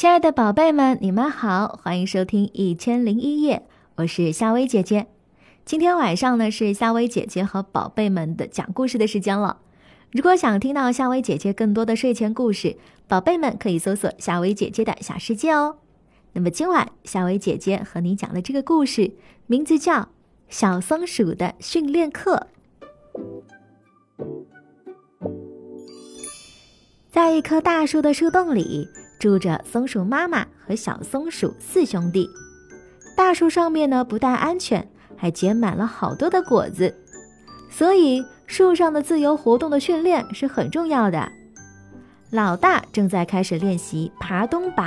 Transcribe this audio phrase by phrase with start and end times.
[0.00, 3.58] 亲爱的宝贝们，你们好，欢迎收听《一千零一夜》，
[3.96, 5.08] 我是夏薇姐姐。
[5.66, 9.58] 今天晚上呢是夏薇姐姐和宝贝们的讲故事的时间了。
[10.10, 15.76] 如果想听到夏薇姐姐更多的睡前故事，宝贝们可以搜索夏薇姐姐的小世界哦。
[16.32, 19.12] 那么今晚夏薇姐姐和你讲的这个故事
[19.46, 19.92] 名字叫
[20.48, 22.46] 《小松鼠的训练课》。
[27.10, 28.88] 在一棵大树的树洞里。
[29.20, 32.28] 住着松鼠妈妈和小松鼠四兄弟。
[33.14, 36.96] 大树上面呢不但安全，还结满了好多的果子，
[37.70, 41.30] 所以树上的自由活动的训练是很重要的。
[42.30, 44.84] 老大正在开始练习爬东柏。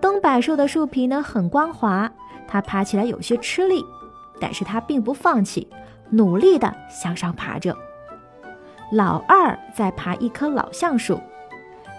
[0.00, 2.10] 东柏树的树皮呢很光滑，
[2.48, 3.84] 它爬起来有些吃力，
[4.40, 5.68] 但是它并不放弃，
[6.08, 7.76] 努力地向上爬着。
[8.90, 11.20] 老二在爬一棵老橡树。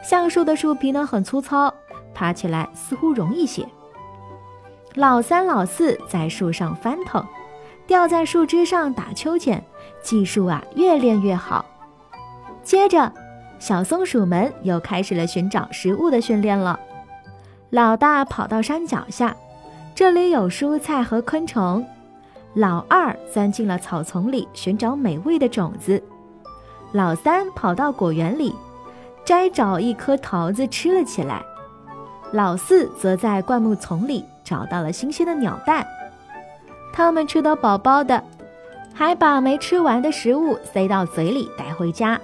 [0.03, 1.73] 橡树的树皮呢很粗糙，
[2.13, 3.65] 爬起来似乎容易些。
[4.95, 7.25] 老三、老四在树上翻腾，
[7.87, 9.63] 吊在树枝上打秋千，
[10.03, 11.65] 技术啊越练越好。
[12.63, 13.11] 接着，
[13.59, 16.77] 小松鼠们又开始了寻找食物的训练了。
[17.69, 19.35] 老大跑到山脚下，
[19.95, 21.83] 这里有蔬菜和昆虫。
[22.53, 26.03] 老二钻进了草丛里寻找美味的种子。
[26.91, 28.53] 老三跑到果园里。
[29.25, 31.43] 摘找一颗桃子吃了起来，
[32.31, 35.87] 老四则在灌木丛里找到了新鲜的鸟蛋，
[36.91, 38.21] 他们吃得饱饱的，
[38.93, 42.19] 还把没吃完的食物塞到嘴里带回家。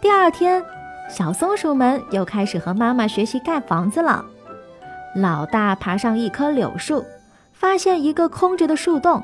[0.00, 0.62] 第二天，
[1.08, 4.24] 小松鼠们又开始和妈妈学习盖房子了。
[5.14, 7.04] 老大爬上一棵柳树，
[7.52, 9.22] 发现一个空着的树洞，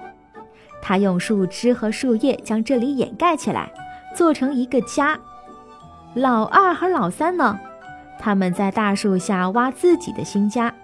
[0.81, 3.71] 他用树枝和树叶将这里掩盖起来，
[4.15, 5.19] 做成一个家。
[6.15, 7.59] 老二和老三呢？
[8.19, 10.75] 他们在大树下挖自己的新家。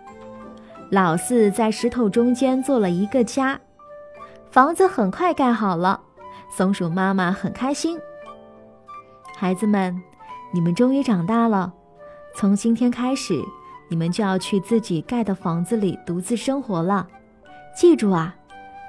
[0.90, 3.58] 老四在石头中间做了一个家，
[4.50, 6.00] 房子很快盖好了。
[6.50, 7.98] 松鼠妈妈很开心。
[9.36, 10.00] 孩子们，
[10.52, 11.72] 你们终于长大了。
[12.36, 13.42] 从今天开始，
[13.88, 17.08] 你们就要去自己盖的房子里独自生活了。
[17.74, 18.36] 记住啊，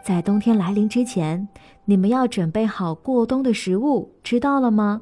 [0.03, 1.47] 在冬天来临之前，
[1.85, 5.01] 你们要准备好过冬的食物，知道了吗？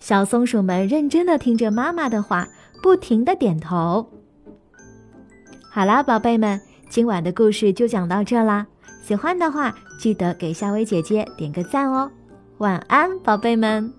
[0.00, 2.48] 小松鼠们认真的听着妈妈的话，
[2.82, 4.10] 不停的点头。
[5.70, 8.66] 好啦，宝贝们，今晚的故事就讲到这啦。
[9.02, 12.10] 喜欢的话，记得给夏薇姐姐点个赞哦。
[12.58, 13.92] 晚安，宝贝们。